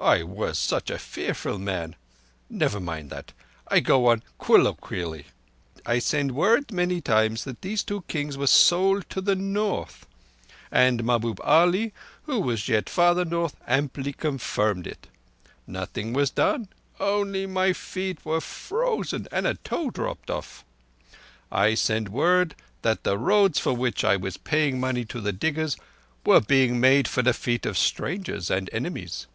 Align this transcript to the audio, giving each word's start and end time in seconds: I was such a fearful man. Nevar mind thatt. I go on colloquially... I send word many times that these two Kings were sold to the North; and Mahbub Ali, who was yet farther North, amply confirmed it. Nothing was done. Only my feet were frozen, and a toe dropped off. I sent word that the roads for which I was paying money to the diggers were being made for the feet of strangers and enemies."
I 0.00 0.22
was 0.22 0.58
such 0.58 0.90
a 0.90 0.98
fearful 0.98 1.58
man. 1.58 1.96
Nevar 2.50 2.80
mind 2.80 3.08
thatt. 3.08 3.32
I 3.68 3.80
go 3.80 4.08
on 4.08 4.22
colloquially... 4.38 5.26
I 5.86 5.98
send 5.98 6.32
word 6.32 6.70
many 6.72 7.00
times 7.00 7.44
that 7.44 7.62
these 7.62 7.82
two 7.82 8.02
Kings 8.02 8.36
were 8.36 8.48
sold 8.48 9.08
to 9.10 9.22
the 9.22 9.36
North; 9.36 10.04
and 10.70 11.04
Mahbub 11.04 11.40
Ali, 11.42 11.94
who 12.24 12.40
was 12.40 12.68
yet 12.68 12.90
farther 12.90 13.24
North, 13.24 13.56
amply 13.66 14.12
confirmed 14.12 14.86
it. 14.86 15.06
Nothing 15.66 16.12
was 16.12 16.28
done. 16.28 16.68
Only 17.00 17.46
my 17.46 17.72
feet 17.72 18.26
were 18.26 18.42
frozen, 18.42 19.26
and 19.32 19.46
a 19.46 19.54
toe 19.54 19.90
dropped 19.90 20.28
off. 20.28 20.66
I 21.50 21.74
sent 21.74 22.08
word 22.10 22.56
that 22.82 23.04
the 23.04 23.16
roads 23.16 23.58
for 23.58 23.72
which 23.72 24.04
I 24.04 24.16
was 24.16 24.36
paying 24.36 24.78
money 24.78 25.06
to 25.06 25.20
the 25.20 25.32
diggers 25.32 25.78
were 26.26 26.40
being 26.40 26.78
made 26.78 27.08
for 27.08 27.22
the 27.22 27.32
feet 27.32 27.64
of 27.64 27.78
strangers 27.78 28.50
and 28.50 28.68
enemies." 28.72 29.28